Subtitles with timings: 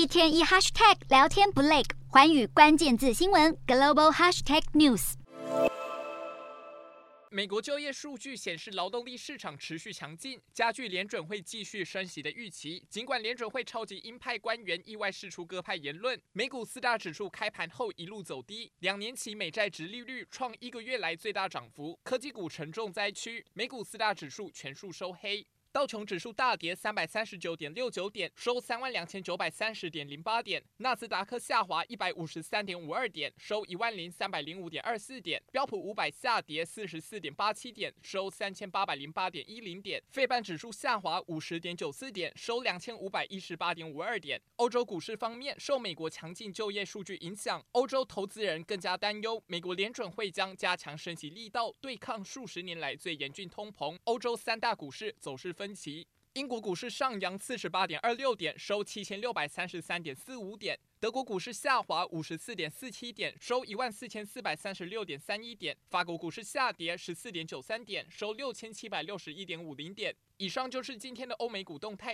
[0.00, 5.12] 一天一 hashtag 聊天不累，环宇关键字新闻 global hashtag news。
[7.28, 12.82] 美国就业数据显示，劳动力市场持续强劲，加剧联准会继续升息的预期。
[12.88, 25.46] 尽管联准会超级鹰派官员意外释出鸽派言论，美股四大指数开盘后一路走低，两年期美债殖利率创一个月来最大涨幅，科技股沉重灾区，美股四大指数全数收黑。
[25.72, 44.42] 道琼指数大跌三百三十九点六九点，收三万两千九百三十点零八点；纳斯达克下滑一百五十三点五二点，收一万零三百零五点二四点；标普五百下跌四十四点八七点，收三千八百零八点一零点；费半指数下滑五十点九四点，收两千五百一十八点五二点。
[44.56, 53.96] 欧洲股市方面，受美国强劲就业数据影响，欧洲投资人更加担忧美国联准会将加强升息力道，对抗数十年来最严峻通膨。
[54.02, 70.16] 欧洲三大股市走势分歧，英国股市上扬四十八点二六点，收七千六百三十三点四五点；德国股市下滑五十四点四七点，收一万四千四百三十六点三一点；法国股市下跌十四点九三点，收六千七百六十一点五零点。
[70.38, 72.08] 以上就是今天的欧美股动态。